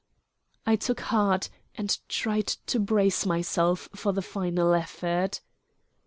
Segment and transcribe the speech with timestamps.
[0.65, 5.41] I took heart, and tried to brace myself for the final effort.